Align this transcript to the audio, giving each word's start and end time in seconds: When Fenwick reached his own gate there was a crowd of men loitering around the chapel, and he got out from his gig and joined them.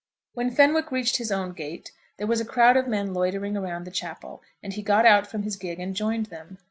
When 0.33 0.49
Fenwick 0.49 0.91
reached 0.91 1.17
his 1.17 1.31
own 1.31 1.51
gate 1.53 1.91
there 2.17 2.25
was 2.25 2.41
a 2.41 2.43
crowd 2.43 2.75
of 2.75 2.87
men 2.87 3.13
loitering 3.13 3.55
around 3.55 3.83
the 3.85 3.91
chapel, 3.91 4.41
and 4.63 4.73
he 4.73 4.81
got 4.81 5.05
out 5.05 5.27
from 5.27 5.43
his 5.43 5.55
gig 5.57 5.79
and 5.79 5.95
joined 5.95 6.25
them. 6.33 6.57